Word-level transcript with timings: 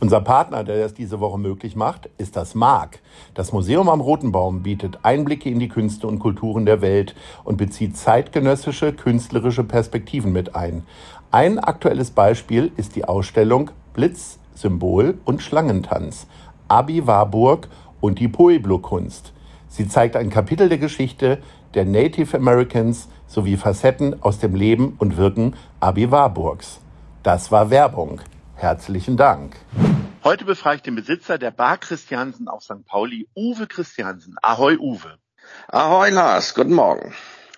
Unser 0.00 0.20
Partner, 0.20 0.62
der 0.62 0.78
das 0.78 0.94
diese 0.94 1.18
Woche 1.18 1.38
möglich 1.38 1.74
macht, 1.74 2.08
ist 2.18 2.36
das 2.36 2.54
MARC. 2.54 3.00
Das 3.34 3.52
Museum 3.52 3.88
am 3.88 4.00
Roten 4.00 4.30
Baum 4.30 4.62
bietet 4.62 5.00
Einblicke 5.02 5.50
in 5.50 5.58
die 5.58 5.68
Künste 5.68 6.06
und 6.06 6.20
Kulturen 6.20 6.66
der 6.66 6.80
Welt 6.80 7.16
und 7.42 7.56
bezieht 7.56 7.96
zeitgenössische 7.96 8.92
künstlerische 8.92 9.64
Perspektiven 9.64 10.30
mit 10.30 10.54
ein. 10.54 10.84
Ein 11.32 11.58
aktuelles 11.58 12.12
Beispiel 12.12 12.70
ist 12.76 12.94
die 12.94 13.06
Ausstellung 13.06 13.72
Blitz, 13.92 14.38
Symbol 14.54 15.18
und 15.24 15.42
Schlangentanz. 15.42 16.28
Abi 16.68 17.08
Warburg 17.08 17.68
und 18.00 18.20
die 18.20 18.28
Pueblo-Kunst. 18.28 19.32
Sie 19.66 19.88
zeigt 19.88 20.14
ein 20.14 20.30
Kapitel 20.30 20.68
der 20.68 20.78
Geschichte 20.78 21.38
der 21.74 21.84
Native 21.84 22.36
Americans 22.36 23.08
sowie 23.26 23.56
Facetten 23.56 24.22
aus 24.22 24.38
dem 24.38 24.54
Leben 24.54 24.94
und 24.98 25.16
Wirken 25.16 25.54
Abi 25.80 26.10
Warburgs. 26.12 26.80
Das 27.24 27.50
war 27.50 27.70
Werbung. 27.70 28.20
Herzlichen 28.58 29.16
Dank. 29.16 29.54
Heute 30.24 30.44
befrage 30.44 30.78
ich 30.78 30.82
den 30.82 30.96
Besitzer 30.96 31.38
der 31.38 31.52
Bar 31.52 31.78
Christiansen 31.78 32.48
auf 32.48 32.64
St. 32.64 32.84
Pauli, 32.84 33.28
Uwe 33.36 33.68
Christiansen. 33.68 34.34
Ahoi, 34.42 34.76
Uwe. 34.78 35.16
Ahoi, 35.68 36.10
Lars. 36.10 36.54
Guten 36.54 36.74
Morgen. 36.74 37.14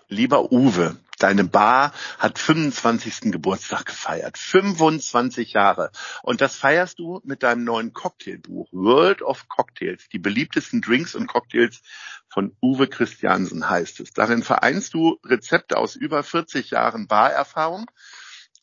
Lieber 0.09 0.53
Uwe, 0.53 0.99
deine 1.19 1.45
Bar 1.45 1.95
hat 2.19 2.39
25. 2.39 3.33
Geburtstag 3.33 3.87
gefeiert. 3.87 4.37
25 4.37 5.55
Jahre. 5.55 5.91
Und 6.23 6.43
das 6.43 6.57
feierst 6.57 6.99
du 6.99 7.23
mit 7.25 7.43
deinem 7.43 7.65
neuen 7.65 7.95
Cocktailbuch 7.95 8.69
World 8.71 9.23
of 9.23 9.49
Cocktails. 9.49 10.07
Die 10.13 10.19
beliebtesten 10.19 10.83
Drinks 10.83 11.15
und 11.15 11.29
Cocktails 11.29 11.81
von 12.29 12.55
Uwe 12.61 12.89
Christiansen 12.89 13.71
heißt 13.71 14.01
es. 14.01 14.13
Darin 14.13 14.43
vereinst 14.43 14.93
du 14.93 15.19
Rezepte 15.25 15.79
aus 15.79 15.97
über 15.97 16.23
40 16.23 16.73
Jahren 16.73 17.07
Barerfahrung 17.07 17.87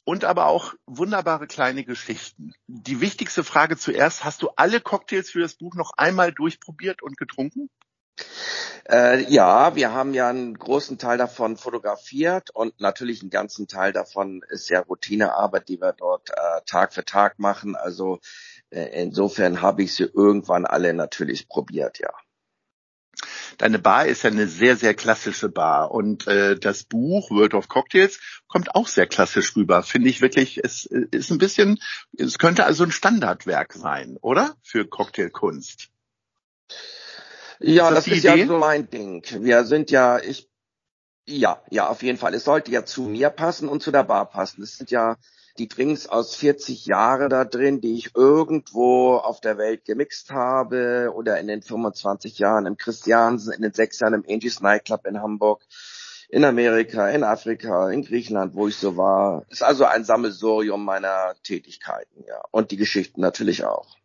und 0.08 0.24
aber 0.24 0.46
auch 0.46 0.74
wunderbare 0.86 1.48
kleine 1.48 1.84
Geschichten. 1.84 2.54
Die 2.68 3.02
wichtigste 3.02 3.44
Frage 3.44 3.76
zuerst, 3.76 4.24
hast 4.24 4.42
du 4.42 4.48
alle 4.56 4.80
Cocktails 4.80 5.30
für 5.30 5.42
das 5.42 5.56
Buch 5.56 5.76
noch 5.76 5.92
einmal 5.98 6.32
durchprobiert 6.32 7.04
und 7.04 7.18
getrunken? 7.18 7.70
Äh, 8.90 9.30
ja, 9.30 9.76
wir 9.76 9.92
haben 9.92 10.14
ja 10.14 10.30
einen 10.30 10.58
großen 10.58 10.98
Teil 10.98 11.18
davon 11.18 11.58
fotografiert 11.58 12.52
und 12.52 12.80
natürlich 12.80 13.20
einen 13.20 13.32
ganzen 13.32 13.68
Teil 13.68 13.92
davon 13.92 14.44
ist 14.48 14.70
ja 14.70 14.80
Routinearbeit, 14.80 15.68
die 15.68 15.82
wir 15.82 15.92
dort 15.92 16.30
äh, 16.30 16.62
Tag 16.66 16.94
für 16.94 17.04
Tag 17.04 17.38
machen. 17.38 17.76
Also 17.76 18.20
äh, 18.70 19.04
insofern 19.04 19.62
habe 19.62 19.84
ich 19.84 19.94
sie 19.94 20.06
irgendwann 20.06 20.66
alle 20.66 20.94
natürlich 20.94 21.50
probiert, 21.50 22.00
ja. 22.00 22.14
Deine 23.58 23.80
Bar 23.80 24.06
ist 24.06 24.23
ja 24.23 24.30
eine 24.30 24.48
sehr, 24.48 24.76
sehr 24.76 24.94
klassische 24.94 25.50
Bar 25.50 25.92
und 25.92 26.28
äh, 26.28 26.58
das 26.58 26.84
Buch 26.84 27.31
World 27.31 27.54
of 27.54 27.67
Cocktails 27.67 28.20
kommt 28.48 28.76
auch 28.76 28.88
sehr 28.88 29.08
klassisch 29.08 29.56
rüber. 29.56 29.84
Finde 29.84 30.09
ich 30.09 30.22
wirklich, 30.22 30.59
es 30.64 30.86
ist 30.86 31.31
ein 31.31 31.38
bisschen, 31.38 31.80
es 32.17 32.38
könnte 32.38 32.66
also 32.66 32.84
ein 32.84 32.92
Standardwerk 32.92 33.73
sein, 33.73 34.17
oder? 34.22 34.56
Für 34.64 34.86
Cocktailkunst. 34.86 35.89
Ja, 37.59 37.89
ist 37.89 37.95
das, 37.95 38.06
das 38.06 38.14
ist 38.14 38.23
Idee? 38.23 38.42
ja 38.42 38.48
so 38.48 38.58
mein 38.58 38.89
Ding. 38.89 39.23
Wir 39.39 39.66
sind 39.66 39.92
ja, 39.92 40.20
ich, 40.20 40.50
ja, 41.26 41.61
ja, 41.70 41.88
auf 41.88 42.04
jeden 42.04 42.17
Fall. 42.17 42.33
Es 42.33 42.43
sollte 42.43 42.72
ja 42.72 42.86
zu 42.86 43.04
mir 43.04 43.30
passen 43.30 43.67
und 43.67 43.82
zu 43.82 43.92
der 43.92 44.04
Bar 44.04 44.30
passen. 44.30 44.61
Es 44.61 44.77
sind 44.77 44.92
ja 44.92 45.17
die 45.60 45.68
Drinks 45.68 46.08
aus 46.08 46.36
40 46.36 46.86
Jahren 46.86 47.30
da 47.30 47.45
drin, 47.45 47.82
die 47.82 47.95
ich 47.95 48.16
irgendwo 48.16 49.16
auf 49.16 49.42
der 49.42 49.58
Welt 49.58 49.86
gemixt 49.86 50.32
habe 50.32 51.12
oder 51.16 51.40
in 51.40 51.48
den 51.48 51.62
25 51.62 52.40
Jahren 52.40 52.66
im 52.66 52.78
Christiansen, 52.78 53.54
in 53.54 53.62
den 53.62 53.73
sechs 53.73 54.00
Jahren 54.00 54.14
im 54.14 54.26
Angie's 54.28 54.62
Nightclub 54.62 55.06
in 55.06 55.22
Hamburg, 55.22 55.64
in 56.30 56.44
Amerika, 56.44 57.10
in 57.10 57.23
Afrika, 57.23 57.90
in 57.90 58.04
Griechenland, 58.04 58.56
wo 58.56 58.67
ich 58.67 58.76
so 58.76 58.98
war. 58.98 59.46
Ist 59.50 59.64
also 59.64 59.86
ein 59.86 60.04
Sammelsurium 60.04 60.84
meiner 60.84 61.36
Tätigkeiten, 61.44 62.23
ja. 62.28 62.42
Und 62.52 62.72
die 62.72 62.78
Geschichten 62.78 63.22
natürlich 63.22 63.66
auch. 63.66 63.98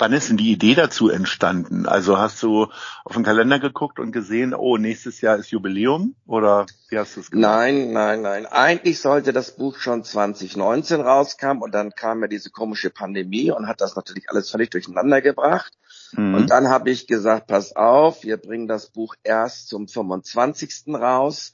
Wann 0.00 0.14
ist 0.14 0.30
denn 0.30 0.38
die 0.38 0.50
Idee 0.50 0.74
dazu 0.74 1.10
entstanden? 1.10 1.86
Also 1.86 2.16
hast 2.16 2.42
du 2.42 2.68
auf 3.04 3.12
den 3.12 3.22
Kalender 3.22 3.58
geguckt 3.58 3.98
und 3.98 4.12
gesehen, 4.12 4.54
oh, 4.54 4.78
nächstes 4.78 5.20
Jahr 5.20 5.36
ist 5.36 5.50
Jubiläum? 5.50 6.14
Oder 6.26 6.64
wie 6.88 6.98
hast 6.98 7.16
du 7.16 7.20
es 7.20 7.30
gemacht? 7.30 7.50
Nein, 7.50 7.92
nein, 7.92 8.22
nein. 8.22 8.46
Eigentlich 8.46 8.98
sollte 8.98 9.34
das 9.34 9.56
Buch 9.56 9.76
schon 9.76 10.02
2019 10.02 11.02
rauskommen 11.02 11.62
und 11.62 11.74
dann 11.74 11.90
kam 11.90 12.22
ja 12.22 12.28
diese 12.28 12.50
komische 12.50 12.88
Pandemie 12.88 13.50
und 13.50 13.68
hat 13.68 13.82
das 13.82 13.94
natürlich 13.94 14.30
alles 14.30 14.48
völlig 14.48 14.70
durcheinander 14.70 15.20
gebracht. 15.20 15.72
Mhm. 16.12 16.34
Und 16.34 16.50
dann 16.50 16.70
habe 16.70 16.90
ich 16.90 17.06
gesagt, 17.06 17.48
pass 17.48 17.76
auf, 17.76 18.24
wir 18.24 18.38
bringen 18.38 18.68
das 18.68 18.90
Buch 18.90 19.14
erst 19.22 19.68
zum 19.68 19.86
25. 19.86 20.94
raus 20.94 21.52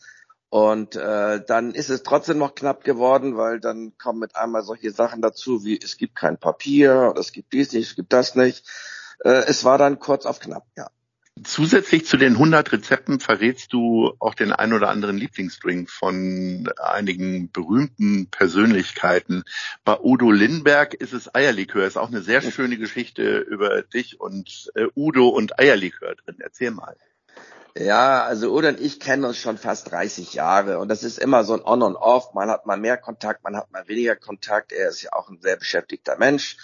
und 0.48 0.94
äh, 0.96 1.44
dann 1.44 1.74
ist 1.74 1.90
es 1.90 2.02
trotzdem 2.02 2.38
noch 2.38 2.54
knapp 2.54 2.84
geworden, 2.84 3.36
weil 3.36 3.60
dann 3.60 3.98
kommen 3.98 4.20
mit 4.20 4.36
einmal 4.36 4.62
solche 4.62 4.92
Sachen 4.92 5.20
dazu, 5.20 5.64
wie 5.64 5.78
es 5.82 5.96
gibt 5.96 6.14
kein 6.14 6.38
Papier, 6.38 7.14
es 7.18 7.32
gibt 7.32 7.52
dies 7.52 7.72
nicht, 7.72 7.90
es 7.90 7.96
gibt 7.96 8.12
das 8.12 8.36
nicht. 8.36 8.64
Äh, 9.24 9.44
es 9.48 9.64
war 9.64 9.78
dann 9.78 9.98
kurz 9.98 10.24
auf 10.24 10.38
knapp, 10.38 10.66
ja. 10.76 10.88
Zusätzlich 11.44 12.06
zu 12.06 12.16
den 12.16 12.32
100 12.32 12.72
Rezepten 12.72 13.20
verrätst 13.20 13.70
du 13.74 14.14
auch 14.20 14.32
den 14.32 14.52
ein 14.52 14.72
oder 14.72 14.88
anderen 14.88 15.18
Lieblingsdrink 15.18 15.90
von 15.90 16.70
einigen 16.82 17.50
berühmten 17.50 18.28
Persönlichkeiten. 18.30 19.42
Bei 19.84 19.98
Udo 20.00 20.30
Lindberg 20.30 20.94
ist 20.94 21.12
es 21.12 21.34
Eierlikör. 21.34 21.86
Ist 21.86 21.98
auch 21.98 22.08
eine 22.08 22.22
sehr 22.22 22.40
schöne 22.40 22.78
Geschichte 22.78 23.38
über 23.38 23.82
dich 23.82 24.18
und 24.18 24.72
äh, 24.76 24.86
Udo 24.94 25.28
und 25.28 25.58
Eierlikör 25.58 26.14
drin. 26.14 26.36
Erzähl 26.38 26.70
mal. 26.70 26.96
Ja, 27.78 28.25
also 28.25 28.56
Udo 28.56 28.69
und 28.69 28.81
ich 28.81 29.00
kennen 29.00 29.25
uns 29.25 29.37
schon 29.37 29.59
fast 29.59 29.91
30 29.91 30.32
Jahre 30.32 30.78
und 30.78 30.88
das 30.88 31.03
ist 31.03 31.19
immer 31.19 31.44
so 31.44 31.53
ein 31.53 31.62
On 31.62 31.82
und 31.82 31.97
Off. 31.97 32.32
Man 32.32 32.48
hat 32.48 32.64
mal 32.64 32.78
mehr 32.78 32.97
Kontakt, 32.97 33.44
man 33.44 33.54
hat 33.54 33.70
mal 33.70 33.87
weniger 33.87 34.16
Kontakt. 34.16 34.72
Er 34.72 34.88
ist 34.88 35.03
ja 35.03 35.12
auch 35.12 35.28
ein 35.28 35.42
sehr 35.42 35.59
beschäftigter 35.59 36.16
Mensch. 36.16 36.56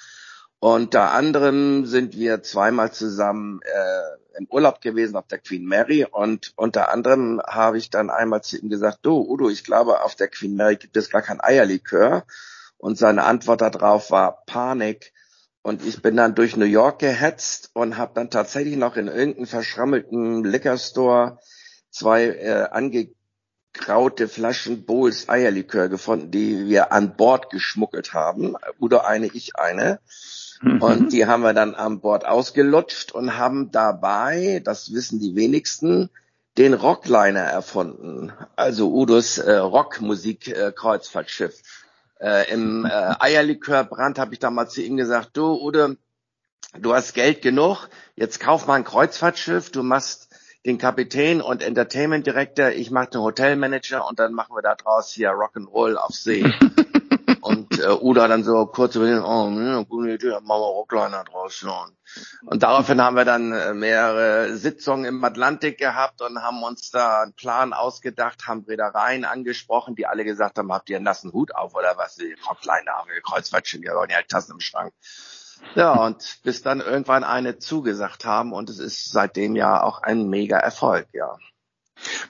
Unter 0.59 1.11
anderem 1.11 1.85
sind 1.85 2.17
wir 2.17 2.43
zweimal 2.43 2.93
zusammen 2.93 3.61
äh, 3.63 4.39
im 4.39 4.47
Urlaub 4.49 4.81
gewesen 4.81 5.17
auf 5.17 5.27
der 5.27 5.41
Queen 5.41 5.67
Mary 5.67 6.07
und 6.11 6.55
unter 6.57 6.91
anderem 6.91 7.43
habe 7.47 7.77
ich 7.77 7.91
dann 7.91 8.09
einmal 8.09 8.43
zu 8.43 8.57
ihm 8.57 8.71
gesagt, 8.71 9.01
du 9.03 9.21
Udo, 9.21 9.51
ich 9.51 9.65
glaube 9.65 10.03
auf 10.03 10.15
der 10.15 10.29
Queen 10.29 10.57
Mary 10.57 10.77
gibt 10.77 10.97
es 10.97 11.11
gar 11.11 11.21
kein 11.21 11.43
Eierlikör. 11.43 12.25
Und 12.79 12.97
seine 12.97 13.25
Antwort 13.25 13.61
darauf 13.61 14.11
war 14.11 14.45
Panik 14.47 15.13
und 15.63 15.87
ich 15.87 16.03
bin 16.03 16.17
dann 16.17 16.35
durch 16.35 16.57
New 16.57 16.65
York 16.65 16.99
gehetzt 16.99 17.71
und 17.73 17.97
habe 17.97 18.13
dann 18.15 18.31
tatsächlich 18.31 18.77
noch 18.77 18.97
in 18.97 19.07
irgendeinem 19.07 19.47
verschrammelten 19.47 20.45
Liquor 20.45 20.77
Store 20.77 21.39
zwei 21.91 22.25
äh, 22.25 22.67
angegraute 22.71 24.27
Flaschen 24.27 24.85
Bowls 24.85 25.29
Eierlikör 25.29 25.89
gefunden, 25.89 26.33
die 26.33 26.69
wir 26.69 26.93
an 26.93 27.17
Bord 27.17 27.51
geschmuggelt 27.51 28.13
haben. 28.13 28.57
Oder 28.81 29.07
eine, 29.07 29.27
ich 29.27 29.55
eine. 29.57 30.01
Mhm. 30.63 30.83
Und 30.83 31.13
die 31.13 31.27
haben 31.27 31.43
wir 31.43 31.55
dann 31.55 31.77
an 31.77 32.01
Bord 32.01 32.27
ausgelutscht 32.27 33.13
und 33.13 33.39
haben 33.39 33.71
dabei, 33.71 34.61
das 34.65 34.93
wissen 34.93 35.21
die 35.21 35.37
wenigsten, 35.37 36.11
den 36.59 36.75
Rockliner 36.75 37.41
erfunden. 37.41 38.33
Also 38.57 38.93
Udos 38.93 39.39
äh, 39.39 39.57
Rockmusik-Kreuzfahrtschiff. 39.57 41.61
Äh, 41.61 41.63
äh, 42.23 42.51
im 42.53 42.85
äh, 42.85 43.15
Eierlikörbrand 43.19 44.19
habe 44.19 44.33
ich 44.33 44.39
damals 44.39 44.73
zu 44.75 44.83
ihm 44.83 44.97
gesagt, 44.97 45.37
du 45.37 45.61
Ude, 45.61 45.97
du 46.79 46.95
hast 46.95 47.15
Geld 47.15 47.43
genug, 47.43 47.89
jetzt 48.15 48.39
kauf 48.39 48.67
mal 48.67 48.75
ein 48.75 48.85
Kreuzfahrtschiff, 48.85 49.71
du 49.71 49.83
machst 49.83 50.29
den 50.65 50.79
Kapitän 50.79 51.43
und 51.43 51.63
Entertainment 51.63 52.27
Director, 52.27 52.71
ich 52.71 52.93
mache 52.93 53.11
den 53.11 53.21
Hotelmanager 53.23 54.07
und 54.09 54.21
dann 54.21 54.33
machen 54.33 54.55
wir 54.55 54.63
da 54.63 54.77
draus 54.77 55.11
hier 55.11 55.31
Rock'n'Roll 55.31 55.97
auf 55.97 56.15
See. 56.15 56.45
Äh, 57.83 58.15
dann 58.15 58.45
so 58.45 58.67
kurz 58.67 58.95
überlegen, 58.95 59.23
oh, 59.23 59.51
ja, 59.51 59.83
gute 59.83 60.13
Idee, 60.13 60.31
machen 60.43 60.47
wir 60.47 60.57
Rockliner 60.57 61.25
draus. 61.25 61.61
Ja. 61.63 61.87
Und 62.45 62.63
daraufhin 62.63 63.01
haben 63.01 63.17
wir 63.17 63.25
dann 63.25 63.53
äh, 63.53 63.75
mehrere 63.75 64.57
Sitzungen 64.57 65.05
im 65.05 65.25
Atlantik 65.25 65.79
gehabt 65.79 66.21
und 66.23 66.43
haben 66.43 66.63
uns 66.63 66.91
da 66.91 67.23
einen 67.23 67.33
Plan 67.33 67.73
ausgedacht, 67.73 68.47
haben 68.47 68.65
Reedereien 68.67 69.25
angesprochen, 69.25 69.95
die 69.95 70.07
alle 70.07 70.25
gesagt 70.25 70.59
haben, 70.59 70.73
habt 70.73 70.91
ihr 70.91 70.97
einen 70.97 71.05
nassen 71.05 71.33
Hut 71.33 71.55
auf 71.55 71.75
oder 71.75 71.97
was? 71.97 72.17
Die 72.17 72.37
Rockliner 72.49 72.93
haben 72.93 73.09
wir 73.09 73.21
Kreuzfahrtschiff, 73.21 73.83
wir 73.83 73.95
wollen 73.95 74.11
ja 74.11 74.23
Tassen 74.23 74.53
im 74.53 74.61
Schrank. 74.61 74.93
Ja, 75.75 75.93
und 75.93 76.41
bis 76.43 76.63
dann 76.63 76.81
irgendwann 76.81 77.25
eine 77.25 77.59
zugesagt 77.59 78.25
haben 78.25 78.53
und 78.53 78.69
es 78.69 78.79
ist 78.79 79.13
seitdem 79.13 79.57
ja 79.57 79.83
auch 79.83 80.03
ein 80.03 80.29
mega 80.29 80.59
Erfolg, 80.59 81.07
ja. 81.13 81.39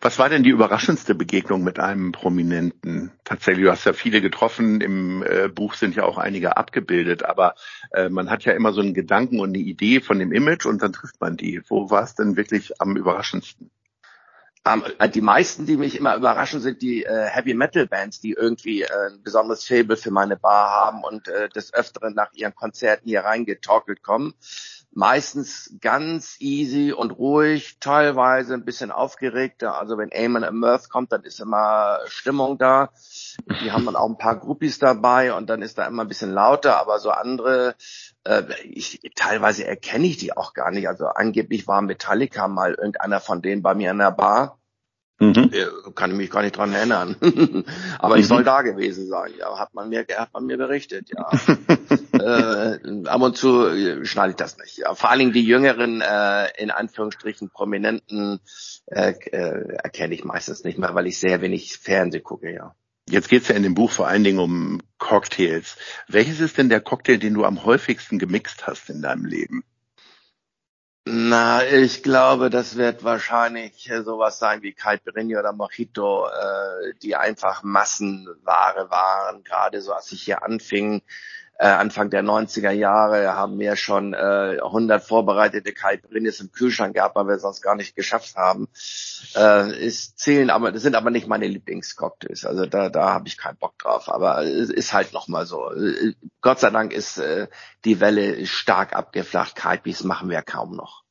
Was 0.01 0.19
war 0.19 0.29
denn 0.29 0.43
die 0.43 0.51
überraschendste 0.51 1.15
Begegnung 1.15 1.63
mit 1.63 1.79
einem 1.79 2.13
Prominenten? 2.13 3.13
Tatsächlich, 3.25 3.65
du 3.65 3.71
hast 3.71 3.85
ja 3.85 3.93
viele 3.93 4.21
getroffen, 4.21 4.81
im 4.81 5.23
äh, 5.23 5.49
Buch 5.49 5.75
sind 5.75 5.95
ja 5.97 6.05
auch 6.05 6.19
einige 6.19 6.57
abgebildet, 6.57 7.25
aber 7.25 7.55
äh, 7.93 8.09
man 8.09 8.31
hat 8.31 8.45
ja 8.45 8.53
immer 8.53 8.73
so 8.73 8.81
einen 8.81 8.95
Gedanken 8.95 9.41
und 9.41 9.51
eine 9.51 9.59
Idee 9.59 10.01
von 10.01 10.19
dem 10.19 10.33
Image 10.33 10.67
und 10.67 10.83
dann 10.83 10.93
trifft 10.93 11.21
man 11.21 11.37
die. 11.37 11.63
Wo 11.69 11.91
war 11.91 12.03
es 12.03 12.15
denn 12.15 12.37
wirklich 12.37 12.81
am 12.81 12.97
überraschendsten? 12.97 13.71
Um, 14.65 14.85
ähm, 15.01 15.11
die 15.11 15.21
meisten, 15.21 15.67
die 15.67 15.77
mich 15.77 15.97
immer 15.97 16.15
überraschen, 16.15 16.61
sind 16.61 16.83
die 16.83 17.03
äh, 17.03 17.27
Heavy 17.27 17.53
Metal 17.53 17.89
Bands, 17.89 18.21
die 18.21 18.31
irgendwie 18.31 18.83
äh, 18.83 19.09
ein 19.11 19.21
besonderes 19.21 19.67
Fable 19.67 19.97
für 19.97 20.13
meine 20.13 20.37
Bar 20.37 20.71
haben 20.71 21.03
und 21.03 21.27
äh, 21.27 21.49
des 21.49 21.75
Öfteren 21.75 22.15
nach 22.15 22.33
ihren 22.33 22.55
Konzerten 22.55 23.09
hier 23.09 23.23
reingetorkelt 23.23 24.05
kommen 24.05 24.35
meistens 24.95 25.75
ganz 25.81 26.37
easy 26.39 26.93
und 26.93 27.13
ruhig, 27.13 27.79
teilweise 27.81 28.55
ein 28.55 28.65
bisschen 28.65 28.91
aufgeregter. 28.91 29.79
Also 29.79 29.97
wenn 29.97 30.11
Eamon 30.11 30.45
Mirth 30.59 30.91
kommt, 30.91 31.13
dann 31.13 31.25
ist 31.25 31.41
immer 31.41 32.01
Stimmung 32.07 32.59
da. 32.59 32.91
Die 33.63 33.73
haben 33.73 33.87
dann 33.87 33.97
auch 33.97 34.09
ein 34.09 34.19
paar 34.19 34.39
Groupies 34.39 34.79
dabei 34.79 35.33
und 35.33 35.49
dann 35.49 35.63
ist 35.63 35.79
da 35.79 35.87
immer 35.87 36.03
ein 36.03 36.09
bisschen 36.09 36.33
lauter, 36.33 36.79
aber 36.79 36.99
so 36.99 37.11
andere, 37.11 37.75
äh, 38.25 38.43
ich, 38.65 39.01
teilweise 39.15 39.67
erkenne 39.67 40.07
ich 40.07 40.19
die 40.19 40.37
auch 40.37 40.53
gar 40.53 40.71
nicht. 40.71 40.89
Also 40.89 41.07
angeblich 41.07 41.67
war 41.67 41.81
Metallica 41.81 42.49
mal 42.49 42.75
irgendeiner 42.75 43.21
von 43.21 43.41
denen 43.41 43.63
bei 43.63 43.75
mir 43.75 43.91
in 43.91 43.99
der 43.99 44.13
Bar. 44.13 44.59
Mhm. 45.19 45.53
Kann 45.95 46.11
ich 46.11 46.17
mich 46.17 46.31
gar 46.31 46.43
nicht 46.43 46.57
dran 46.57 46.73
erinnern. 46.73 47.17
Aber 48.01 48.17
ich 48.17 48.27
soll 48.27 48.41
mhm. 48.41 48.47
da 48.47 48.63
gewesen 48.63 49.07
sein, 49.07 49.31
ja. 49.39 49.57
Hat 49.59 49.73
man 49.73 49.89
mir, 49.89 50.05
hat 50.17 50.33
man 50.33 50.47
mir 50.47 50.59
berichtet, 50.59 51.11
ja. 51.11 51.31
äh, 52.23 53.09
ab 53.09 53.21
und 53.21 53.37
zu 53.37 53.67
äh, 53.67 54.05
schneide 54.05 54.31
ich 54.31 54.37
das 54.37 54.59
nicht. 54.59 54.79
Ja. 54.79 54.95
Vor 54.95 55.11
allen 55.11 55.19
Dingen 55.19 55.33
die 55.33 55.45
jüngeren, 55.45 56.01
äh, 56.01 56.49
in 56.57 56.71
Anführungsstrichen 56.71 57.51
Prominenten, 57.51 58.41
äh, 58.87 59.13
äh, 59.13 59.75
erkenne 59.83 60.15
ich 60.15 60.25
meistens 60.25 60.65
nicht 60.65 60.79
mehr, 60.79 60.95
weil 60.95 61.07
ich 61.07 61.19
sehr 61.19 61.41
wenig 61.41 61.77
Fernseh 61.77 62.21
gucke, 62.21 62.53
ja. 62.53 62.75
Jetzt 63.09 63.29
geht's 63.29 63.49
ja 63.49 63.57
in 63.57 63.65
dem 63.65 63.75
Buch 63.75 63.91
vor 63.91 64.07
allen 64.07 64.23
Dingen 64.25 64.39
um 64.39 64.81
Cocktails. 64.99 65.77
Welches 66.07 66.41
ist 66.41 66.57
denn 66.57 66.69
der 66.69 66.81
Cocktail, 66.81 67.19
den 67.19 67.35
du 67.35 67.45
am 67.45 67.65
häufigsten 67.65 68.19
gemixt 68.19 68.67
hast 68.67 68.91
in 68.91 69.03
deinem 69.03 69.25
Leben? 69.25 69.65
Na, 71.05 71.67
ich 71.67 72.05
glaube, 72.05 72.49
das 72.49 72.77
wird 72.77 73.03
wahrscheinlich 73.03 73.91
sowas 74.05 74.39
sein 74.39 74.63
wie 74.63 74.73
Caipirinha 74.73 75.41
oder 75.41 75.53
Mojito, 75.53 76.29
äh, 76.29 76.95
die 77.03 77.17
einfach 77.17 77.65
Massenware 77.65 78.89
waren. 78.89 79.43
Gerade 79.43 79.83
so, 79.83 79.93
als 79.93 80.13
ich 80.13 80.23
hier 80.23 80.45
anfing, 80.45 81.03
äh, 81.63 81.67
Anfang 81.67 82.11
der 82.11 82.25
90er 82.25 82.73
Jahre, 82.73 83.37
haben 83.37 83.61
wir 83.61 83.77
schon 83.77 84.15
äh, 84.15 84.59
100 84.61 85.01
vorbereitete 85.01 85.73
Caipirinhas 85.73 86.41
im 86.41 86.51
Kühlschrank 86.51 86.95
gehabt, 86.95 87.15
weil 87.15 87.29
wir 87.29 87.37
es 87.37 87.43
sonst 87.43 87.63
gar 87.63 87.77
nicht 87.77 87.95
geschafft 87.95 88.35
haben. 88.35 88.67
Äh, 89.37 89.87
ist 89.87 90.19
zählen, 90.19 90.51
aber 90.51 90.73
das 90.73 90.83
sind 90.83 90.97
aber 90.97 91.13
nicht 91.13 91.29
meine 91.29 91.47
Lieblingscocktails. 91.47 92.45
Also 92.47 92.67
da, 92.67 92.89
da 92.89 93.11
habe 93.11 93.29
ich 93.29 93.39
keinen 93.39 93.59
Bock 93.59 93.79
drauf. 93.79 94.13
Aber 94.13 94.43
es 94.43 94.71
ist 94.71 94.93
halt 94.93 95.13
noch 95.13 95.29
mal 95.29 95.47
so. 95.47 95.71
Gott 96.41 96.59
sei 96.59 96.71
Dank 96.71 96.93
ist 96.93 97.19
äh, 97.19 97.47
die 97.85 98.01
Welle 98.01 98.45
stark 98.47 98.93
abgeflacht. 98.97 99.55
Kaipis 99.55 100.03
machen 100.03 100.31
wir 100.31 100.43
kaum 100.43 100.75
noch. 100.75 101.02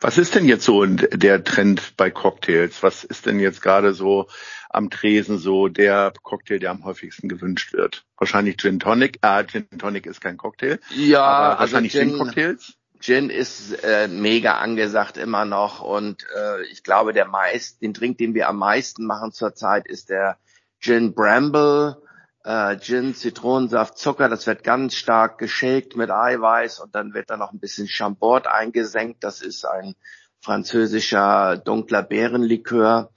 Was 0.00 0.16
ist 0.16 0.34
denn 0.34 0.46
jetzt 0.46 0.64
so 0.64 0.84
der 0.86 1.44
Trend 1.44 1.94
bei 1.96 2.10
Cocktails? 2.10 2.82
Was 2.82 3.04
ist 3.04 3.26
denn 3.26 3.38
jetzt 3.38 3.60
gerade 3.60 3.92
so 3.92 4.28
am 4.70 4.88
Tresen 4.88 5.36
so 5.38 5.68
der 5.68 6.12
Cocktail, 6.22 6.58
der 6.58 6.70
am 6.70 6.84
häufigsten 6.84 7.28
gewünscht 7.28 7.74
wird? 7.74 8.04
Wahrscheinlich 8.16 8.56
Gin 8.56 8.80
Tonic. 8.80 9.18
Ah, 9.20 9.42
Gin 9.44 9.68
Tonic 9.78 10.06
ist 10.06 10.20
kein 10.20 10.38
Cocktail. 10.38 10.78
Ja, 10.96 11.22
aber 11.22 11.60
also 11.60 11.72
wahrscheinlich 11.72 11.92
Gin, 11.92 12.08
Gin 12.08 12.18
Cocktails. 12.18 12.74
Gin 13.00 13.30
ist 13.30 13.84
äh, 13.84 14.08
mega 14.08 14.58
angesagt 14.58 15.16
immer 15.16 15.44
noch 15.44 15.80
und 15.82 16.26
äh, 16.36 16.62
ich 16.70 16.82
glaube, 16.82 17.12
der 17.12 17.26
meist, 17.26 17.82
den 17.82 17.92
Drink, 17.92 18.18
den 18.18 18.34
wir 18.34 18.48
am 18.48 18.58
meisten 18.58 19.06
machen 19.06 19.32
zurzeit, 19.32 19.86
ist 19.86 20.10
der 20.10 20.38
Gin 20.80 21.14
Bramble 21.14 21.96
äh, 22.44 22.78
Gin, 22.78 23.14
Zitronensaft, 23.14 23.98
Zucker, 23.98 24.28
das 24.28 24.46
wird 24.46 24.64
ganz 24.64 24.94
stark 24.94 25.38
geshakt 25.38 25.96
mit 25.96 26.10
Eiweiß 26.10 26.80
und 26.80 26.94
dann 26.94 27.14
wird 27.14 27.30
da 27.30 27.36
noch 27.36 27.52
ein 27.52 27.60
bisschen 27.60 27.88
Chambord 27.88 28.46
eingesenkt. 28.46 29.22
Das 29.24 29.42
ist 29.42 29.64
ein 29.64 29.94
französischer 30.40 31.56
dunkler 31.58 32.02
Beerenlikör. 32.02 33.12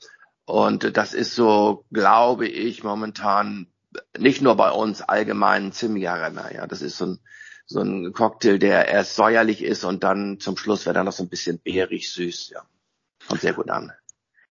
Und 0.45 0.97
das 0.97 1.13
ist 1.13 1.35
so, 1.35 1.85
glaube 1.91 2.47
ich, 2.47 2.83
momentan 2.83 3.67
nicht 4.17 4.41
nur 4.41 4.55
bei 4.55 4.71
uns 4.71 5.01
allgemein 5.01 5.67
ein 5.67 5.71
ziemlicher 5.71 6.21
Renner. 6.21 6.53
Ja, 6.53 6.67
das 6.67 6.81
ist 6.81 6.97
so 6.97 7.05
ein, 7.05 7.19
so 7.65 7.79
ein 7.79 8.11
Cocktail, 8.11 8.57
der 8.59 8.89
erst 8.89 9.15
säuerlich 9.15 9.63
ist 9.63 9.85
und 9.85 10.03
dann 10.03 10.39
zum 10.39 10.57
Schluss 10.57 10.85
wird 10.85 10.97
er 10.97 11.05
noch 11.05 11.13
so 11.13 11.23
ein 11.23 11.29
bisschen 11.29 11.61
beerig 11.61 12.11
süß. 12.11 12.49
Ja, 12.49 12.63
kommt 13.27 13.41
sehr 13.41 13.53
gut 13.53 13.69
an. 13.69 13.93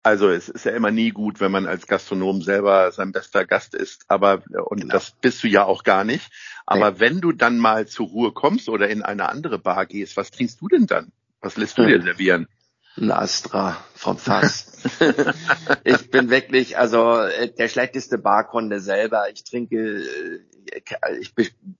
Also 0.02 0.31
es 0.31 0.49
ist 0.49 0.64
ja 0.64 0.73
immer 0.73 0.91
nie 0.91 1.11
gut, 1.11 1.41
wenn 1.41 1.52
man 1.52 1.67
als 1.67 1.87
Gastronom 1.87 2.41
selber 2.41 2.91
sein 2.91 3.12
bester 3.12 3.44
Gast 3.44 3.75
ist, 3.75 4.05
aber 4.08 4.43
und 4.64 4.81
genau. 4.81 4.94
das 4.94 5.11
bist 5.11 5.43
du 5.43 5.49
ja 5.49 5.64
auch 5.64 5.85
gar 5.85 6.05
nicht. 6.05 6.31
Aber 6.64 6.93
nee. 6.93 7.00
wenn 7.00 7.20
du 7.20 7.32
dann 7.32 7.58
mal 7.58 7.87
zur 7.87 8.08
Ruhe 8.08 8.32
kommst 8.32 8.70
oder 8.70 8.88
in 8.88 9.02
eine 9.02 9.29
andere 9.29 9.58
Bar 9.58 9.85
gehst, 9.85 10.17
was 10.17 10.31
trinkst 10.31 10.61
du 10.61 10.69
denn 10.69 10.87
dann? 10.87 11.12
Was 11.43 11.56
lässt 11.56 11.76
du 11.76 11.82
hm. 11.82 11.88
dir 11.88 12.02
servieren? 12.02 12.49
Ein 12.97 13.12
Astra 13.12 13.76
vom 13.94 14.19
Fass. 14.19 14.82
ich 15.85 16.11
bin 16.11 16.29
wirklich, 16.29 16.76
also 16.76 17.20
äh, 17.20 17.53
der 17.53 17.69
schlechteste 17.69 18.19
Barkunde 18.19 18.81
selber. 18.81 19.31
Ich 19.32 19.44
trinke, 19.44 20.03
äh, 20.03 21.19
ich 21.20 21.35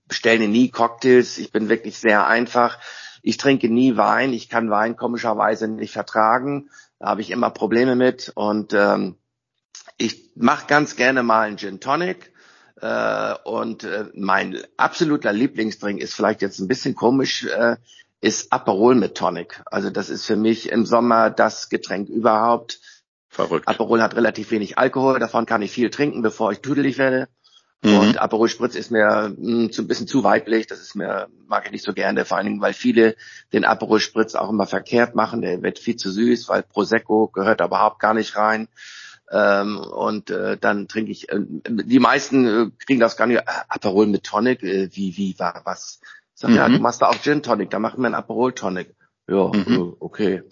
bestelle 0.07 0.47
nie 0.47 0.69
Cocktails. 0.69 1.37
Ich 1.37 1.51
bin 1.51 1.69
wirklich 1.69 1.97
sehr 1.97 2.27
einfach. 2.27 2.79
Ich 3.21 3.37
trinke 3.37 3.69
nie 3.69 3.97
Wein. 3.97 4.33
Ich 4.33 4.49
kann 4.49 4.69
Wein 4.69 4.95
komischerweise 4.95 5.67
nicht 5.67 5.93
vertragen. 5.93 6.69
Da 7.01 7.07
habe 7.07 7.21
ich 7.21 7.31
immer 7.31 7.49
Probleme 7.49 7.95
mit 7.95 8.31
und 8.35 8.73
ähm, 8.73 9.15
ich 9.97 10.29
mache 10.35 10.67
ganz 10.67 10.95
gerne 10.95 11.23
mal 11.23 11.47
einen 11.47 11.57
Gin 11.57 11.79
Tonic. 11.79 12.31
Äh, 12.79 13.33
und 13.43 13.83
äh, 13.83 14.05
mein 14.13 14.59
absoluter 14.77 15.33
Lieblingsdrink 15.33 15.99
ist 15.99 16.13
vielleicht 16.13 16.43
jetzt 16.43 16.59
ein 16.59 16.67
bisschen 16.67 16.93
komisch, 16.93 17.45
äh, 17.45 17.77
ist 18.21 18.53
Aperol 18.53 18.93
mit 18.93 19.15
Tonic. 19.15 19.63
Also 19.65 19.89
das 19.89 20.11
ist 20.11 20.27
für 20.27 20.35
mich 20.35 20.69
im 20.69 20.85
Sommer 20.85 21.31
das 21.31 21.69
Getränk 21.69 22.07
überhaupt. 22.07 22.79
Verrückt. 23.29 23.67
Aperol 23.67 24.03
hat 24.03 24.15
relativ 24.15 24.51
wenig 24.51 24.77
Alkohol, 24.77 25.17
davon 25.17 25.47
kann 25.47 25.63
ich 25.63 25.71
viel 25.71 25.89
trinken, 25.89 26.21
bevor 26.21 26.51
ich 26.51 26.59
tüdelig 26.59 26.99
werde. 26.99 27.29
Mhm. 27.83 27.97
Und 27.97 28.21
Aperol 28.21 28.47
Spritz 28.47 28.75
ist 28.75 28.91
mir 28.91 29.33
mh, 29.35 29.47
hm, 29.47 29.71
zu, 29.71 29.81
ein 29.81 29.87
bisschen 29.87 30.07
zu 30.07 30.23
weiblich, 30.23 30.67
das 30.67 30.81
ist 30.81 30.95
mir, 30.95 31.29
mag 31.47 31.65
ich 31.65 31.71
nicht 31.71 31.83
so 31.83 31.93
gerne, 31.93 32.25
vor 32.25 32.37
allen 32.37 32.45
Dingen, 32.45 32.61
weil 32.61 32.73
viele 32.73 33.15
den 33.53 33.65
Aperol 33.65 33.99
Spritz 33.99 34.35
auch 34.35 34.49
immer 34.49 34.67
verkehrt 34.67 35.15
machen, 35.15 35.41
der 35.41 35.63
wird 35.63 35.79
viel 35.79 35.95
zu 35.95 36.11
süß, 36.11 36.47
weil 36.49 36.61
Prosecco 36.61 37.27
gehört 37.27 37.59
da 37.59 37.65
überhaupt 37.65 37.99
gar 37.99 38.13
nicht 38.13 38.35
rein. 38.35 38.67
Ähm, 39.31 39.77
und 39.77 40.29
äh, 40.29 40.57
dann 40.57 40.87
trinke 40.87 41.11
ich, 41.11 41.29
äh, 41.29 41.39
die 41.39 41.99
meisten 41.99 42.45
äh, 42.45 42.71
kriegen 42.85 42.99
das 42.99 43.15
gar 43.15 43.27
nicht, 43.27 43.39
äh, 43.39 43.43
Aperol 43.69 44.05
mit 44.05 44.25
Tonic, 44.25 44.61
äh, 44.61 44.89
wie, 44.91 45.15
wie, 45.15 45.39
war 45.39 45.61
was? 45.63 46.01
Sag, 46.33 46.51
mhm. 46.51 46.57
ja, 46.57 46.67
du 46.67 46.79
machst 46.79 47.01
da 47.01 47.07
auch 47.07 47.15
Gin 47.21 47.41
Tonic, 47.41 47.69
da 47.69 47.79
machen 47.79 48.01
wir 48.01 48.07
einen 48.07 48.15
Aperol 48.15 48.53
Tonic. 48.53 48.93
Ja, 49.27 49.47
mhm. 49.47 49.95
okay. 49.99 50.43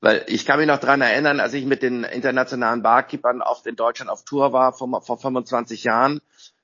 Weil 0.00 0.24
ich 0.28 0.46
kann 0.46 0.58
mich 0.60 0.68
noch 0.68 0.78
dran 0.78 1.00
erinnern, 1.00 1.40
als 1.40 1.54
ich 1.54 1.64
mit 1.64 1.82
den 1.82 2.04
internationalen 2.04 2.82
Barkeepern 2.82 3.42
auf 3.42 3.66
in 3.66 3.74
Deutschland 3.74 4.10
auf 4.10 4.24
Tour 4.24 4.52
war 4.52 4.72
vor, 4.72 5.02
vor 5.02 5.18
25 5.18 5.82
Jahren, 5.82 6.20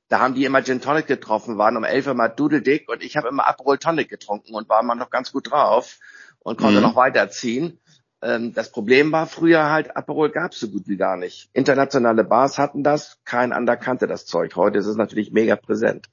da 0.09 0.21
haben 0.21 0.35
die 0.35 0.45
immer 0.45 0.63
Gin 0.63 0.81
Tonic 0.81 1.07
getroffen, 1.07 1.59
waren 1.59 1.77
um 1.77 1.85
elf 1.85 2.07
immer 2.07 2.29
dudeldick 2.29 2.89
und 2.89 3.03
ich 3.03 3.17
habe 3.17 3.29
immer 3.29 3.47
Aperol 3.47 3.79
Tonic 3.79 4.09
getrunken 4.09 4.55
und 4.55 4.69
war 4.69 4.81
immer 4.81 4.95
noch 4.95 5.11
ganz 5.11 5.33
gut 5.33 5.51
drauf 5.51 5.99
und 6.41 6.59
konnte 6.59 6.77
mhm. 6.77 6.83
noch 6.83 6.97
weiterziehen. 6.97 7.79
Ähm, 8.23 8.53
das 8.55 8.71
Problem 8.71 9.13
war 9.13 9.27
früher 9.27 9.71
halt, 9.71 9.97
Aperol 9.97 10.31
gab 10.31 10.53
es 10.53 10.61
so 10.61 10.69
gut 10.69 10.87
wie 10.87 10.97
gar 10.97 11.17
nicht. 11.17 11.51
Internationale 11.53 12.25
Bars 12.25 12.59
hatten 12.59 12.83
das, 12.83 13.19
kein 13.25 13.53
anderer 13.53 13.77
kannte 13.77 14.07
das 14.07 14.27
Zeug. 14.27 14.57
Heute 14.57 14.79
ist 14.79 14.87
es 14.87 14.97
natürlich 14.97 15.33
mega 15.33 15.57
präsent. 15.57 16.09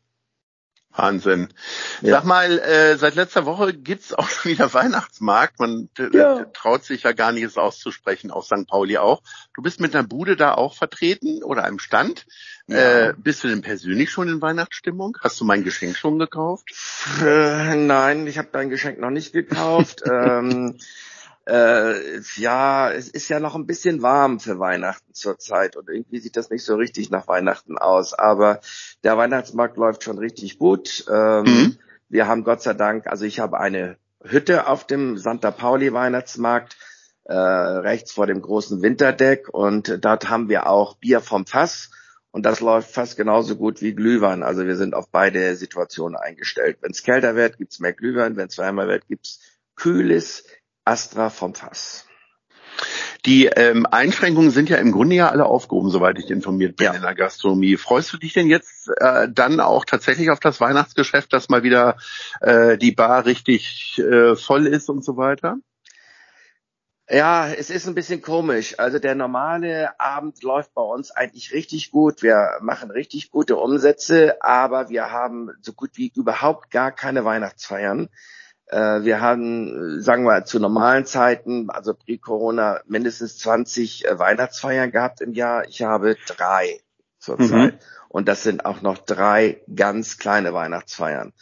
Wahnsinn. 0.94 1.50
Ja. 2.02 2.16
Sag 2.16 2.26
mal, 2.26 2.60
äh, 2.60 2.98
seit 2.98 3.16
letzter 3.16 3.46
Woche 3.46 3.74
gibt's 3.74 4.14
auch 4.14 4.28
schon 4.30 4.52
wieder 4.52 4.74
Weihnachtsmarkt. 4.74 5.60
Man 5.60 5.90
ja. 6.14 6.46
traut 6.54 6.84
sich 6.84 7.04
ja 7.04 7.14
gar 7.14 7.32
nicht, 7.32 7.44
es 7.44 7.58
auszusprechen, 7.58 8.32
auf 8.32 8.46
St. 8.46 8.68
Pauli 8.68 8.98
auch. 8.98 9.22
Du 9.54 9.62
bist 9.62 9.80
mit 9.80 9.96
einer 9.96 10.08
Bude 10.08 10.36
da 10.36 10.54
auch 10.54 10.76
vertreten 10.76 11.44
oder 11.44 11.64
einem 11.64 11.80
Stand. 11.80 12.26
Ja. 12.68 13.10
Äh, 13.10 13.14
bist 13.18 13.44
du 13.44 13.48
denn 13.48 13.62
persönlich 13.62 14.12
schon 14.12 14.30
in 14.30 14.42
Weihnachtsstimmung? 14.42 15.18
Hast 15.22 15.40
du 15.40 15.46
mein 15.46 15.64
Geschenk 15.64 15.98
schon 15.98 16.20
gekauft? 16.20 16.70
Äh, 17.22 17.76
nein, 17.76 18.28
ich 18.28 18.38
habe 18.38 18.50
dein 18.52 18.70
Geschenk 18.70 19.00
noch 19.00 19.10
nicht 19.10 19.34
gekauft. 19.34 20.04
ähm, 20.10 20.78
äh, 21.48 22.20
ja, 22.36 22.92
es 22.92 23.10
ist 23.10 23.30
ja 23.30 23.40
noch 23.40 23.56
ein 23.56 23.66
bisschen 23.66 24.02
warm 24.02 24.40
für 24.40 24.60
Weihnachten 24.60 25.14
zurzeit 25.14 25.76
und 25.76 25.90
irgendwie 25.90 26.20
sieht 26.20 26.38
das 26.38 26.50
nicht 26.50 26.64
so 26.64 26.76
richtig 26.76 27.10
nach 27.10 27.28
Weihnachten 27.28 27.78
aus. 27.78 28.14
Aber 28.14 28.60
der 29.04 29.18
Weihnachtsmarkt 29.18 29.78
läuft 29.78 30.04
schon 30.04 30.18
richtig 30.18 30.60
gut. 30.60 31.06
Ähm, 31.10 31.44
mhm. 31.44 31.78
Wir 32.10 32.28
haben 32.28 32.44
Gott 32.44 32.62
sei 32.62 32.74
Dank, 32.74 33.08
also 33.08 33.26
ich 33.26 33.40
habe 33.40 33.60
eine 33.60 33.98
Hütte 34.24 34.68
auf 34.68 34.86
dem 34.86 35.18
Santa 35.18 35.52
Pauli 35.52 35.94
Weihnachtsmarkt 35.94 36.78
äh, 37.24 37.34
rechts 37.34 38.12
vor 38.12 38.28
dem 38.28 38.42
großen 38.42 38.82
Winterdeck 38.82 39.50
und 39.50 40.04
dort 40.04 40.30
haben 40.30 40.50
wir 40.50 40.68
auch 40.68 40.98
Bier 40.98 41.22
vom 41.22 41.46
Fass 41.46 41.90
und 42.32 42.46
das 42.46 42.62
läuft 42.62 42.92
fast 42.92 43.18
genauso 43.18 43.56
gut 43.56 43.82
wie 43.82 43.94
Glühwein. 43.94 44.44
Also 44.44 44.66
wir 44.66 44.76
sind 44.76 44.94
auf 44.94 45.10
beide 45.10 45.56
Situationen 45.56 46.16
eingestellt. 46.16 46.78
Wenn 46.82 46.92
es 46.92 47.04
kälter 47.04 47.36
wird, 47.36 47.58
gibt's 47.58 47.80
mehr 47.80 47.94
Glühwein. 47.94 48.38
Wenn 48.38 48.48
es 48.48 48.58
wärmer 48.58 48.88
wird, 48.88 49.08
gibt's 49.08 49.40
kühles, 49.76 50.46
Astra 50.86 51.30
vom 51.30 51.54
Fass. 51.56 52.08
Die 53.26 53.46
ähm, 53.46 53.86
Einschränkungen 53.86 54.50
sind 54.50 54.70
ja 54.70 54.78
im 54.78 54.92
Grunde 54.92 55.16
ja 55.16 55.30
alle 55.30 55.46
aufgehoben, 55.46 55.92
soweit 55.92 56.18
ich 56.18 56.32
informiert 56.32 56.78
bin 56.78 56.86
Ja. 56.86 56.94
in 56.94 57.04
der 57.04 57.14
Gastronomie. 57.14 57.78
Freust 57.78 58.12
du 58.14 58.18
dich 58.18 58.34
denn 58.34 58.48
jetzt 58.48 58.90
äh, 58.98 59.28
dann 59.30 59.60
auch 59.60 59.86
tatsächlich 59.86 60.32
auf 60.32 60.40
das 60.40 60.60
Weihnachtsgeschäft, 60.60 61.32
dass 61.32 61.50
mal 61.50 61.62
wieder 61.62 61.98
äh, 62.40 62.78
die 62.78 62.92
Bar 62.92 63.26
richtig 63.26 64.00
äh, 64.00 64.36
voll 64.36 64.66
ist 64.66 64.90
und 64.90 65.06
so 65.06 65.18
weiter? 65.18 65.58
Ja, 67.10 67.50
es 67.50 67.70
ist 67.70 67.88
ein 67.88 67.94
bisschen 67.94 68.22
komisch. 68.22 68.80
Also 68.80 68.98
der 68.98 69.16
normale 69.16 70.00
Abend 70.00 70.42
läuft 70.44 70.74
bei 70.74 70.82
uns 70.82 71.12
eigentlich 71.12 71.52
richtig 71.52 71.92
gut. 71.92 72.24
Wir 72.24 72.58
machen 72.62 72.90
richtig 72.90 73.30
gute 73.32 73.58
Umsätze, 73.58 74.42
aber 74.42 74.90
wir 74.90 75.12
haben 75.12 75.50
so 75.62 75.74
gut 75.74 75.92
wie 75.96 76.12
überhaupt 76.16 76.72
gar 76.72 76.92
keine 76.92 77.26
Weihnachtsfeiern. 77.26 78.08
Äh, 78.72 79.04
Wir 79.04 79.20
haben, 79.20 79.98
äh, 79.98 80.02
sagen 80.02 80.24
wir, 80.24 80.46
zu 80.46 80.60
normalen 80.60 81.06
Zeiten, 81.06 81.70
also 81.70 81.94
pre-Corona, 81.94 82.80
mindestens 82.88 83.38
20 83.38 84.06
äh, 84.06 84.18
Weihnachtsfeiern 84.18 84.92
gehabt 84.92 85.22
im 85.22 85.34
Jahr. 85.34 85.68
Ich 85.68 85.82
habe 85.82 86.16
drei 86.26 86.80
zurzeit. 87.20 87.80
Und 88.08 88.28
das 88.28 88.44
sind 88.44 88.66
auch 88.66 88.82
noch 88.82 88.98
drei 88.98 89.62
ganz 89.74 90.18
kleine 90.18 90.54
Weihnachtsfeiern. 90.54 91.34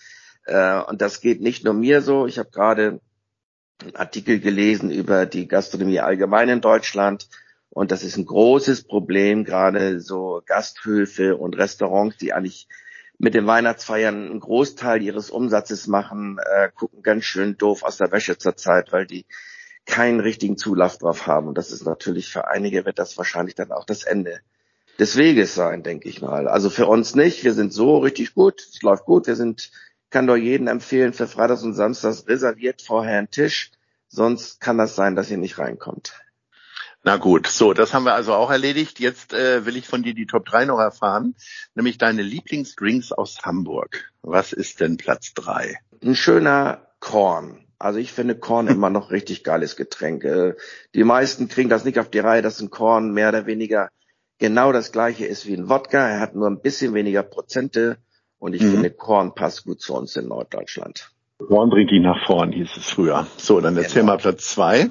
Und 0.45 1.01
das 1.01 1.21
geht 1.21 1.41
nicht 1.41 1.63
nur 1.63 1.74
mir 1.74 2.01
so. 2.01 2.27
Ich 2.27 2.38
habe 2.38 2.50
gerade 2.50 3.00
einen 3.81 3.95
Artikel 3.95 4.39
gelesen 4.39 4.91
über 4.91 5.25
die 5.25 5.48
Gastronomie 5.48 6.00
allgemein 6.00 6.50
in 6.50 6.62
Deutschland. 6.62 7.27
Und 7.69 7.91
das 7.91 8.03
ist 8.03 8.17
ein 8.17 8.25
großes 8.25 8.83
Problem, 8.83 9.45
gerade 9.45 10.00
so 10.00 10.41
Gasthöfe 10.45 11.38
und 11.38 11.57
Restaurants, 11.57 12.17
die 12.17 12.33
eigentlich 12.33 12.67
mit 13.19 13.33
den 13.33 13.45
Weihnachtsfeiern 13.45 14.29
einen 14.31 14.39
Großteil 14.39 15.03
ihres 15.03 15.29
Umsatzes 15.29 15.88
machen, 15.88 16.39
äh, 16.39 16.69
gucken 16.73 17.03
ganz 17.03 17.25
schön 17.25 17.57
doof 17.57 17.83
aus 17.83 17.97
der 17.97 18.11
Wäsche 18.11 18.38
zurzeit, 18.38 18.91
weil 18.93 19.05
die 19.05 19.25
keinen 19.85 20.21
richtigen 20.21 20.57
Zulauf 20.57 20.97
drauf 20.97 21.27
haben. 21.27 21.47
Und 21.47 21.57
das 21.57 21.71
ist 21.71 21.83
natürlich 21.83 22.31
für 22.31 22.47
einige 22.47 22.85
wird 22.85 22.97
das 22.97 23.17
wahrscheinlich 23.17 23.55
dann 23.55 23.71
auch 23.71 23.85
das 23.85 24.03
Ende 24.03 24.39
des 24.99 25.17
Weges 25.17 25.53
sein, 25.53 25.83
denke 25.83 26.07
ich 26.07 26.21
mal. 26.21 26.47
Also 26.47 26.69
für 26.69 26.88
uns 26.88 27.13
nicht. 27.13 27.43
Wir 27.43 27.53
sind 27.53 27.73
so 27.73 27.97
richtig 27.97 28.33
gut. 28.33 28.61
Es 28.61 28.81
läuft 28.81 29.05
gut. 29.05 29.27
Wir 29.27 29.35
sind, 29.35 29.71
kann 30.09 30.25
doch 30.25 30.38
jeden 30.38 30.67
empfehlen, 30.67 31.11
für 31.11 31.27
Freitags 31.27 31.63
und 31.63 31.73
Samstags 31.73 32.27
reserviert 32.27 32.81
vorher 32.81 33.17
einen 33.17 33.31
Tisch. 33.31 33.71
Sonst 34.07 34.61
kann 34.61 34.77
das 34.77 34.95
sein, 34.95 35.15
dass 35.15 35.29
ihr 35.29 35.38
nicht 35.38 35.59
reinkommt. 35.59 36.13
Na 37.03 37.15
gut, 37.18 37.48
so, 37.48 37.74
das 37.74 37.94
haben 37.94 38.03
wir 38.03 38.13
also 38.13 38.34
auch 38.34 38.51
erledigt. 38.51 39.00
Jetzt 39.00 39.34
äh, 39.34 39.65
will 39.65 39.77
ich 39.77 39.88
von 39.88 40.03
dir 40.03 40.13
die 40.13 40.25
Top 40.25 40.46
3 40.46 40.65
noch 40.65 40.79
erfahren, 40.79 41.36
nämlich 41.74 41.98
deine 41.98 42.22
Lieblingsdrinks 42.22 43.12
aus 43.13 43.39
Hamburg. 43.44 44.12
Was 44.22 44.51
ist 44.51 44.82
denn 44.82 44.98
Platz 44.98 45.34
3? 45.34 45.77
Ein 46.03 46.15
schöner 46.15 46.88
Korn. 47.00 47.65
Also 47.79 48.00
ich 48.00 48.12
finde 48.12 48.36
Korn 48.36 48.68
immer 48.68 48.89
noch 48.89 49.12
richtig 49.12 49.44
geiles 49.46 49.77
Getränk. 49.77 50.25
Äh, 50.25 50.56
Die 50.94 51.06
meisten 51.06 51.48
kriegen 51.48 51.70
das 51.70 51.86
nicht 51.86 52.00
auf 52.00 52.10
die 52.10 52.20
Reihe, 52.20 52.41
dass 52.41 52.60
ein 52.60 52.70
Korn 52.70 53.13
mehr 53.13 53.29
oder 53.29 53.46
weniger 53.46 53.89
genau 54.38 54.72
das 54.74 54.91
gleiche 54.91 55.25
ist 55.25 55.48
wie 55.48 55.53
ein 55.56 55.70
Wodka. 55.70 55.98
Er 56.06 56.20
hat 56.20 56.36
nur 56.36 56.48
ein 56.50 56.62
bisschen 56.62 56.94
weniger 56.94 57.24
Prozente 57.24 57.98
und 58.39 58.53
ich 58.53 58.62
Mhm. 58.63 58.72
finde 58.72 58.91
Korn 58.91 59.34
passt 59.36 59.63
gut 59.63 59.79
zu 59.82 59.94
uns 59.96 60.18
in 60.18 60.27
Norddeutschland. 60.27 61.12
Born 61.39 61.70
bringt 61.70 61.91
ihn 61.94 62.03
nach 62.03 62.25
vorn, 62.25 62.51
hieß 62.51 62.70
es 62.75 62.89
früher. 62.89 63.25
So, 63.38 63.62
dann 63.62 63.77
erzähl 63.77 64.01
Genau. 64.01 64.13
mal 64.13 64.18
Platz 64.18 64.50
2. 64.53 64.89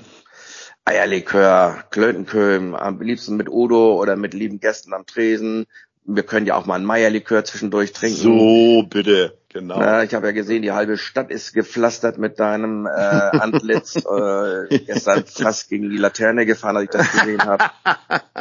Eierlikör, 0.88 1.85
Klötenköhm, 1.90 2.75
am 2.75 3.00
liebsten 3.02 3.37
mit 3.37 3.50
Udo 3.50 4.00
oder 4.00 4.16
mit 4.16 4.33
lieben 4.33 4.59
Gästen 4.59 4.95
am 4.95 5.04
Tresen. 5.04 5.66
Wir 6.04 6.23
können 6.23 6.47
ja 6.47 6.54
auch 6.54 6.64
mal 6.64 6.76
ein 6.76 6.87
Meierlikör 6.87 7.45
zwischendurch 7.45 7.92
trinken. 7.92 8.16
So, 8.16 8.87
bitte, 8.88 9.37
genau. 9.50 9.78
Na, 9.78 10.02
ich 10.02 10.14
habe 10.14 10.28
ja 10.28 10.33
gesehen, 10.33 10.62
die 10.62 10.73
halbe 10.73 10.97
Stadt 10.97 11.30
ist 11.30 11.52
gepflastert 11.52 12.16
mit 12.16 12.40
deinem 12.40 12.87
äh, 12.87 12.88
Antlitz. 12.88 13.97
äh, 14.07 14.78
gestern 14.78 15.26
fast 15.26 15.68
gegen 15.68 15.90
die 15.90 15.99
Laterne 15.99 16.47
gefahren, 16.47 16.78
als 16.78 16.85
ich 16.85 16.90
das 16.90 17.12
gesehen 17.12 17.42
habe. 17.42 17.64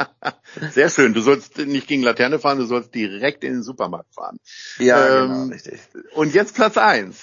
Sehr 0.70 0.88
schön. 0.88 1.12
Du 1.12 1.20
sollst 1.20 1.58
nicht 1.58 1.86
gegen 1.86 2.02
Laterne 2.02 2.38
fahren, 2.38 2.56
du 2.56 2.64
sollst 2.64 2.94
direkt 2.94 3.44
in 3.44 3.52
den 3.52 3.62
Supermarkt 3.62 4.14
fahren. 4.14 4.38
Ja, 4.78 5.24
Ähm, 5.24 5.28
genau, 5.28 5.44
richtig. 5.48 5.80
Und 6.14 6.32
jetzt 6.32 6.54
Platz 6.54 6.78
1. 6.78 7.14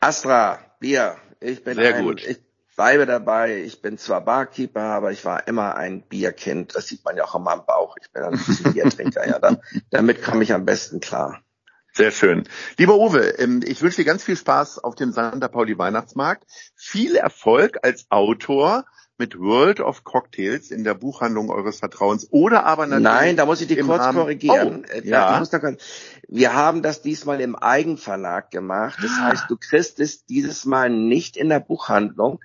Astra, 0.00 0.58
Bier. 0.78 1.16
Ich 1.40 1.64
bin 1.64 1.76
Sehr 1.76 1.94
ein, 1.94 2.04
gut. 2.04 2.22
Ich 2.22 2.40
bleibe 2.76 3.06
dabei. 3.06 3.62
Ich 3.62 3.82
bin 3.82 3.98
zwar 3.98 4.20
Barkeeper, 4.22 4.80
aber 4.82 5.12
ich 5.12 5.24
war 5.24 5.46
immer 5.48 5.76
ein 5.76 6.02
Bierkind. 6.02 6.74
Das 6.74 6.86
sieht 6.86 7.04
man 7.04 7.16
ja 7.16 7.24
auch 7.24 7.34
an 7.34 7.42
meinem 7.42 7.64
Bauch. 7.66 7.96
Ich 8.00 8.10
bin 8.12 8.22
ein 8.22 8.32
bisschen 8.32 8.72
Biertrinker. 8.72 9.26
Ja, 9.28 9.38
da, 9.38 9.56
damit 9.90 10.22
komme 10.22 10.42
ich 10.42 10.52
am 10.52 10.64
besten 10.64 11.00
klar. 11.00 11.40
Sehr 11.96 12.10
schön. 12.10 12.42
Lieber 12.76 12.96
Uwe, 12.98 13.38
ähm, 13.38 13.60
ich 13.64 13.80
wünsche 13.80 13.98
dir 13.98 14.04
ganz 14.04 14.24
viel 14.24 14.36
Spaß 14.36 14.78
auf 14.82 14.96
dem 14.96 15.12
Santa 15.12 15.46
Pauli 15.46 15.78
Weihnachtsmarkt. 15.78 16.44
Viel 16.74 17.14
Erfolg 17.14 17.78
als 17.82 18.06
Autor 18.10 18.84
mit 19.16 19.38
World 19.38 19.78
of 19.78 20.02
Cocktails 20.02 20.72
in 20.72 20.82
der 20.82 20.94
Buchhandlung 20.94 21.48
eures 21.50 21.78
Vertrauens 21.78 22.26
oder 22.32 22.66
aber 22.66 22.86
natürlich 22.86 23.04
Nein, 23.04 23.36
da 23.36 23.46
muss 23.46 23.60
ich 23.60 23.70
im 23.70 23.86
kurz 23.86 24.00
Rahmen- 24.00 24.18
korrigieren. 24.18 24.84
Oh, 24.84 24.92
Äh, 24.92 25.06
ja. 25.06 25.38
kurz- 25.38 25.78
Wir 26.26 26.52
haben 26.54 26.82
das 26.82 27.00
diesmal 27.00 27.40
im 27.40 27.54
Eigenverlag 27.54 28.50
gemacht. 28.50 28.98
Das 29.00 29.12
heißt, 29.12 29.44
du 29.48 29.56
kriegst 29.56 30.00
es 30.00 30.26
dieses 30.26 30.64
Mal 30.64 30.90
nicht 30.90 31.36
in 31.36 31.48
der 31.48 31.60
Buchhandlung, 31.60 32.40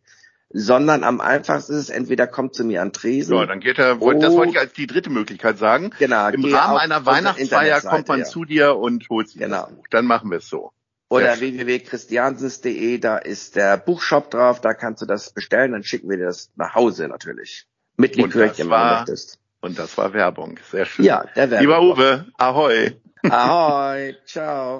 sondern 0.51 1.03
am 1.03 1.21
einfachsten 1.21 1.73
ist 1.73 1.79
es, 1.79 1.89
entweder 1.89 2.27
kommt 2.27 2.55
zu 2.55 2.63
mir 2.63 2.81
an 2.81 2.91
Tresen. 2.93 3.37
So, 3.37 3.45
dann 3.45 3.59
geht 3.59 3.77
er, 3.77 3.95
das 3.95 3.97
Oh. 4.01 4.37
wollte 4.37 4.51
ich 4.53 4.59
als 4.59 4.73
die 4.73 4.87
dritte 4.87 5.09
Möglichkeit 5.09 5.57
sagen. 5.57 5.91
Genau, 5.99 6.27
Im 6.29 6.45
Rahmen 6.45 6.77
einer 6.77 7.05
Weihnachtsfeier 7.05 7.81
kommt 7.81 8.07
man 8.07 8.19
ja. 8.19 8.25
zu 8.25 8.45
dir 8.45 8.75
und 8.77 9.07
holt 9.09 9.29
sich 9.29 9.39
Genau. 9.41 9.63
das 9.63 9.69
Buch. 9.75 9.85
Dann 9.91 10.05
machen 10.05 10.31
wir 10.31 10.39
es 10.39 10.47
so. 10.49 10.71
Oder 11.09 11.39
www.christiansens.de, 11.39 12.99
da 12.99 13.17
ist 13.17 13.55
der 13.55 13.77
Buchshop 13.77 14.29
drauf, 14.29 14.61
da 14.61 14.73
kannst 14.73 15.01
du 15.01 15.05
das 15.07 15.31
bestellen, 15.31 15.71
dann 15.71 15.83
schicken 15.83 16.09
wir 16.09 16.17
dir 16.17 16.25
das 16.25 16.51
nach 16.55 16.75
Hause 16.75 17.07
natürlich. 17.07 17.65
Mit 17.97 18.15
Likörchen, 18.15 18.69
das 18.69 18.79
wenn 18.79 18.89
du 18.89 18.95
möchtest. 18.95 19.39
Und 19.61 19.77
das 19.79 19.97
war 19.97 20.13
Werbung. 20.13 20.59
Sehr 20.71 20.85
schön. 20.85 21.05
Ja, 21.05 21.25
der 21.35 21.49
Werbung. 21.51 21.59
Lieber 21.67 21.81
Uwe, 21.81 22.25
ahoi. 22.37 22.95
Ahoi, 23.23 24.15
ciao. 24.25 24.79